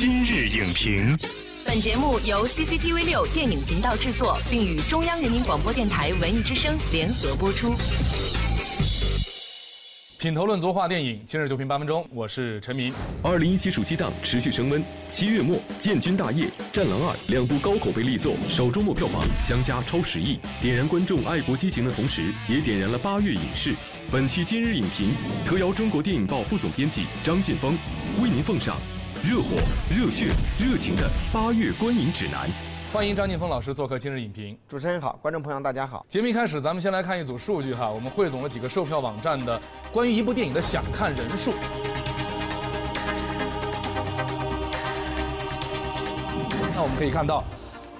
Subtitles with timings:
[0.00, 1.16] 今日影评，
[1.66, 7.74] 本节目由 CCTV 六电影频道制作，并与中央人民广播电台文艺之声联合播出。
[10.20, 12.94] 品头论足话电影，今日就评八分钟，我是陈明。
[13.24, 23.74] 二零一七暑期档持续升温，七月末《建军大业》《战狼二》两部高口碑力作，首周末票房相加超十亿，点燃观众爱国激情的同时，也点燃了八月影视。
[24.12, 25.10] 本期今日影评
[25.44, 27.76] 特邀中国电影报副总编辑张晋峰，
[28.22, 28.76] 为您奉上
[29.24, 29.56] 热火、
[29.90, 32.48] 热血、热情的八月观影指南。
[32.92, 34.56] 欢迎张晋峰老师做客今日影评。
[34.68, 36.06] 主持人好，观众朋友大家好。
[36.08, 39.60] 节目一开始，咱们先来看一组数据哈，我们汇总了几个售票网站的
[39.92, 41.52] 关于一部电影的想看人数。
[46.74, 47.40] 那我们可以看到，《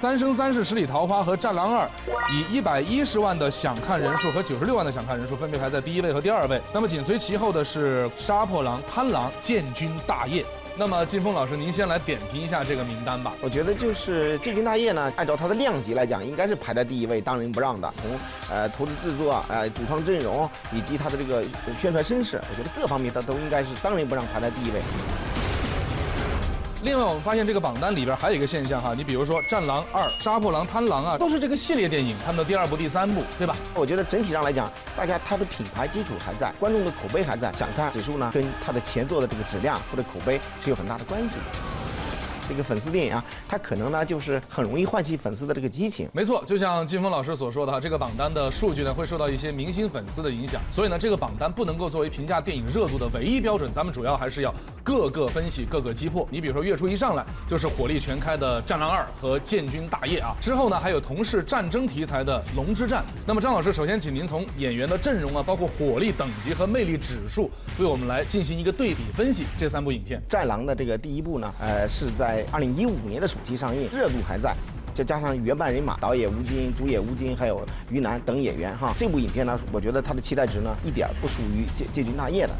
[0.00, 1.84] 三生三世十里桃花》和《战狼二》
[2.32, 6.58] 以一百一十万的想看人数和九十六万的想看人数分别排在第一位和第二位。
[6.72, 10.42] 那么紧随其后的是《杀破狼》《贪狼》《建军大业》。
[10.74, 13.34] 那么金峰老师，您先来点评一下这个名单吧。
[13.42, 17.92] 我觉得就是《建军大业》呢，按照它的量级来讲，应该是排在第一位，当仁不让的。
[17.98, 18.10] 从
[18.50, 21.44] 呃投资制作、呃主创阵容以及它的这个
[21.78, 24.80] 宣传声势，我觉得各方面它都应该是当仁不让排在第一位。
[26.82, 33.54] 另外，我们发现这个榜单里边还有一个现象哈，你比如说《战狼二》《杀破狼》《贪狼》啊，都是这个系列电影，他们的第二部、第三部，对吧？
[33.74, 41.69] 我觉得整体上来讲，大家它的品牌基础还在，观众的口碑还在，想看指数呢，跟它的前作的这个质量或者口碑是有很大的关系的。
[42.50, 46.08] 这个粉丝电影啊，它可能呢就是很容易唤起粉丝的这个激情。
[46.12, 56.26] 没错，就像金峰老师所说的哈，这个榜单的数据呢会受到一些明星粉丝的影响，所以呢这个榜单不能够作为评价电影热度的唯一标准，咱们主要还是要各个分析、各个击破。
[56.28, 63.02] 你比如说月初一上来就是火力全开的《战狼二》和《建军大业》啊，之后呢还有同是战争题材的《龙之战》。
[63.24, 70.20] 那么张老师，首先请您从演员的阵容啊，包括火力等级和魅力指数，为我们来进行一个对比分析这三部影片。
[70.28, 73.20] 《战狼》的这个第一部呢，呃是在二零一五年。
[73.20, 74.56] 的暑期上映，热度还在，
[74.94, 82.54] 再加上原班人马，导演吴京、主演吴京，还有于南等演员哈，这部影片呢，我觉得它的期待值呢，一点不属于《建建军大业》的。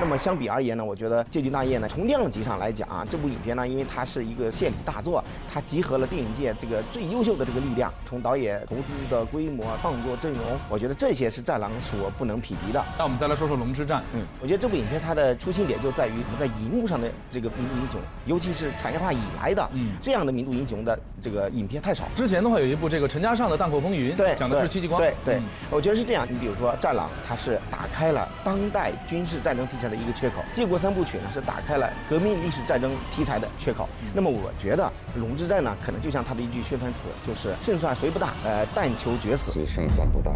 [0.00, 5.22] 那么相比而言呢，我觉得《建军大业》呢，从量级上来讲啊，这部影片呢，因为它是一个献礼大作，
[5.52, 12.82] 它集合了电影界这个最优秀的这个力量，从导演投资的规模、创作阵容，我觉得这些是《战狼》所不能匹敌的。
[12.96, 13.98] 那我们再来说说《龙之战》。
[14.14, 19.68] 嗯，我觉得这部影片它的出新点就在于我们在荧幕上的这个民族英雄，尤其是产业化以来的
[20.00, 22.04] 这样的民族英雄的这个影片太少。
[22.14, 25.00] 之前的话有一部这个陈嘉上的《荡寇风云》，对，讲的是戚继光。
[25.00, 25.42] 对对，
[25.72, 26.24] 我觉得是这样。
[26.30, 29.87] 你比如说《战狼》，它是打开了当代军事战争题材。
[29.88, 33.88] 的一个缺口，《建国三部曲》呢是打开了革命历史战争题材的缺口。
[34.14, 34.84] 那么我觉得
[35.20, 38.34] 《龙之战》呢，可能就像他的一句宣传词，就是胜算虽不大？
[38.44, 39.52] 呃，但求决死。
[39.52, 40.30] 虽胜算不大，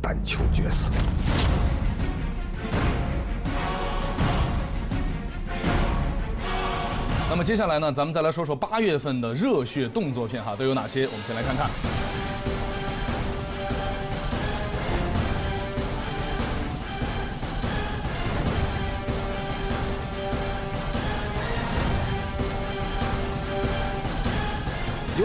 [0.00, 0.90] 但求决死。
[7.30, 11.04] 那么接下来呢，咱们再来说说八月份的热血动作片哈，都有哪些？
[11.06, 11.68] 我们先来看看。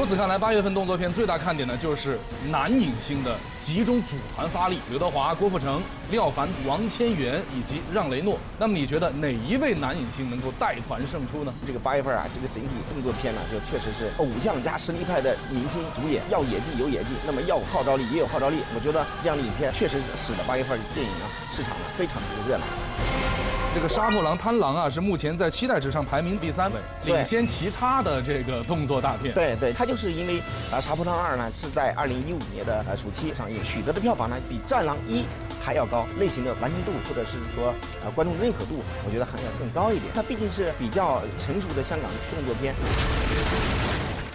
[0.03, 2.19] 由此看来，八月份动作片最大看点呢，就是
[2.49, 5.81] 男影星的集中组团发力，刘德华、郭富城、
[6.11, 8.37] 廖凡、王千源以及让雷诺。
[8.59, 11.53] 那么你觉得哪一位男影星能够带团胜出呢？
[11.65, 18.57] 这个八月份啊，这个整体动作片呢，就确实是偶像加实力派的明星主演，要演技有演技，那么要号召力也有号召力。
[18.75, 23.32] 我觉得这样的影片确实使得八月份电影呢市场呢非常的热闹。
[23.73, 29.33] 这个《杀破狼》《贪狼》啊，是目前在期待值上排名第三位，领先其他的这个动作大片。
[29.33, 30.37] 对对，它就是因为
[30.71, 35.21] 啊，《杀破狼二》呢是在二零一五年的呃暑期上映，取得的票房呢比《战狼一》
[35.59, 37.73] 还要高，类型的完成度或者是说
[38.05, 40.05] 呃观众认可度，我觉得还要更高一点。
[40.13, 42.75] 它毕竟是比较成熟的香港动作片。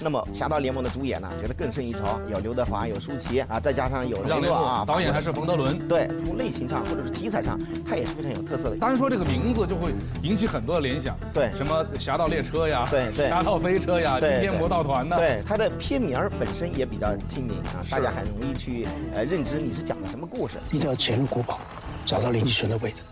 [0.00, 2.00] 那么《侠盗联盟》的主演呢，觉得更胜一筹，
[2.31, 5.78] 有刘德华，有舒淇啊，再加上有让雷诺啊，导演还是冯德伦。
[5.88, 7.58] 对，从类型上或者是题材上，
[7.88, 8.76] 它也是非常有特色的。
[8.76, 15.17] 单说这个名字就会引起很多的联想，对，什么《侠盗猎车》呀，对对，《侠盗飞车》呀，《惊天魔盗团》呢？
[15.17, 20.55] 对，它的片名本身也比较亲民啊，大家很容易去呃认知你是讲的什么故事。
[20.70, 21.58] 一定要潜入古堡，
[22.05, 23.02] 找到林继全的位置。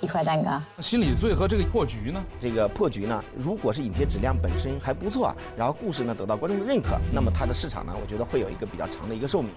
[0.00, 2.22] 一块蛋糕，心理罪和这个破局呢？
[2.40, 9.50] 这个破局呢，如果是影片质量本身还不错，然后故事呢得到观众的认可，那么它的市场呢，我觉得会有一个比较长的一个寿命。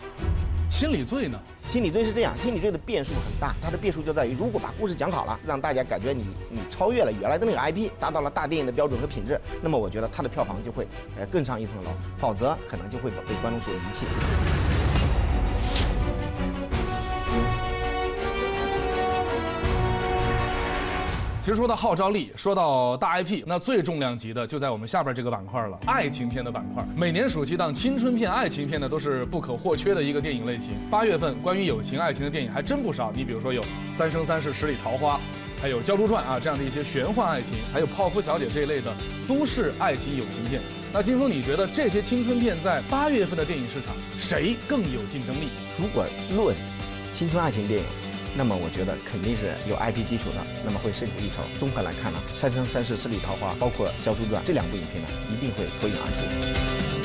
[0.69, 1.39] 心理罪呢？
[1.69, 10.87] 心理罪是这样，心理罪的变数很大，它的变数就在于，如果把故事讲好了，让大家感觉你你超越了原来的那个 IP，达到了大电影的标准和品质，那么我觉得它的票房就会
[11.17, 14.05] 呃更上一层楼，否则可能就会被观众所遗弃。
[21.43, 26.81] 其实说到号召力，说到大 IP，那最重量级的就在我们下边这个板块了，爱情片的板块。
[26.95, 30.75] 每年暑期档，青春片、爱情片呢都是不可或缺的一个电影类型。
[30.89, 33.61] 八月份关于友情、爱情的电影还真不少，你比如说有
[33.91, 35.17] 《三生三世十里桃花》，
[35.61, 38.95] 还有《鲛珠传》啊这样的一些玄幻爱情，还有《泡芙小姐》这一类的
[39.27, 40.61] 都市爱情友情片。
[40.93, 45.49] 那金峰，你觉得这些青春片在八月份的电影市场谁更有竞争力？
[45.77, 46.05] 如果
[46.37, 46.55] 论
[47.11, 47.85] 青春爱情电影，
[48.35, 51.43] 那么我觉得肯定是有 IP 基础的，那么会胜出一筹。
[51.59, 57.02] 综合来看呢，《三生三世十里桃花》包括《鲛珠传》这两部影片呢，一定会脱颖而出。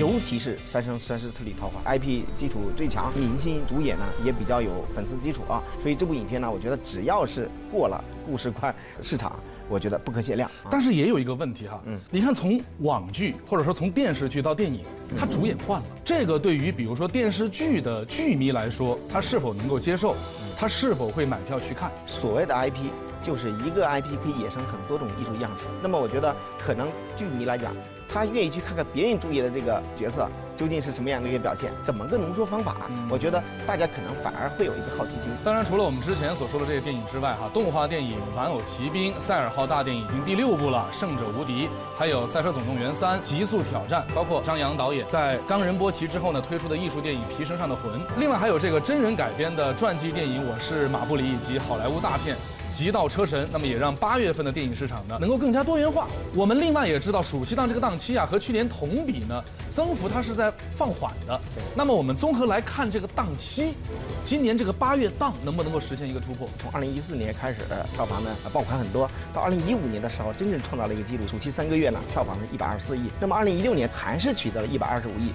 [0.00, 9.38] 尤其是《三生三世十里桃花》，IP 基础最强，明星主演呢也比较有粉丝基础啊，所以这部影片呢，我觉得只要是过了故事关市场，
[9.68, 10.48] 我觉得不可限量。
[10.64, 10.68] 啊。
[10.70, 14.80] 但是也有一个问题哈，嗯，你看从网剧或者说从电视剧到电影，
[15.18, 20.16] 它主演换了，这个对于比如说电视剧的剧迷来说，他是否能够接受？
[20.60, 21.90] 他是否会买票去看？
[22.06, 22.90] 所谓的 IP，
[23.22, 25.64] 就是一个 IP 可以衍生很多种艺术样式。
[25.82, 26.86] 那么我觉得，可能
[27.16, 27.74] 剧迷来讲，
[28.06, 30.28] 他愿意去看看别人注意的这个角色
[30.60, 32.76] 究竟是什么样的一个表现，怎么个浓缩方法。
[33.08, 35.30] 我觉得大家可能反而会有一个好奇心。
[35.42, 41.66] 当然，除了我们之前所说的这些电影之外，哈，动画电影《玩偶奇兵》赛尔号大电影已经第六部了，《胜者无敌》，
[41.96, 52.36] 还有《赛车总动员三：极速挑战》，包括张扬导演在冈仁波齐之后呢推出的艺术电影《皮绳上的魂》，另外还有这个真人改编的传记电影《我是马布里》，以及好莱坞大片。
[52.70, 56.06] 极道车神，那么也让八月份的电影市场呢能够更加多元化。
[56.34, 61.38] 我们另外也知道，暑期档这个档期啊，和去年同比呢，增幅它是在放缓的。
[61.74, 63.74] 那么我们综合来看这个档期，
[64.24, 66.48] 今年这个八月档能不能够实现一个突破？
[66.58, 73.10] 从二零一四年开始，呃票房呢爆款很多，到二零一五年的时候，真正创造了一个记录，暑期三个月呢，票房是一百二十四亿。
[73.20, 75.32] 那么二零一六年还是取得了一百二十五亿。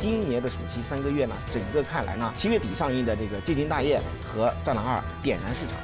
[0.00, 5.76] 今年的暑期三个月呢，整个看来呢，七月底上映的这个《借军大业》和《战狼二》点燃市场。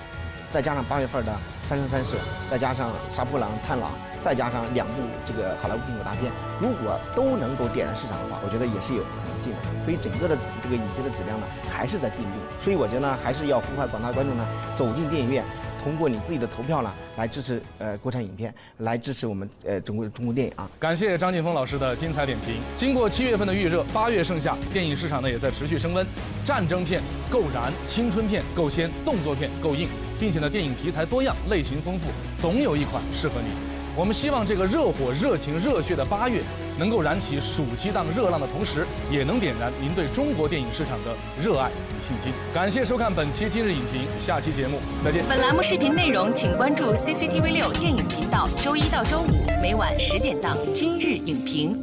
[0.55, 1.33] 再加上八月份的
[1.69, 2.15] 《三生三世》，
[2.49, 3.91] 再加上《杀破狼》《探狼》，
[4.23, 6.31] 再加上两部这个好莱坞进口大片，
[6.61, 9.59] 如果都能够点燃市场的话，我觉得也是有可能性的。
[9.83, 12.39] 所以整个的这个影片的质量呢，还是在进步。
[12.63, 14.47] 所以我觉得呢，还是要呼唤广大观众呢，
[14.77, 15.43] 走进电影院，
[15.85, 20.69] 通过你自己的投票呢，来支持呃国产影片，来支持我们呃中国中国电影啊。
[20.81, 22.55] 感谢张劲峰老师的精彩点评。
[22.75, 26.05] 经过七月份的预热，八月盛夏，电影市场呢也在持续升温。
[26.43, 29.87] 战争片够燃，青春片够鲜，动作片够硬，
[30.19, 32.09] 并且呢电影题材多样，类型丰富，
[32.39, 33.74] 总有一款适合你。
[33.97, 36.43] 我们希望这个热火、热情、热血的八月，
[36.77, 42.33] 能够燃起暑期档热浪的同时，也能点燃您对中国电影市场的热爱与信心。
[42.53, 45.25] 感谢收看本期今日影评，下期节目再见。
[45.29, 49.29] 本栏目视频内容，请关注 CCTV 六电影频道，周一到周五
[49.63, 51.77] 每晚十点档《今日影评》。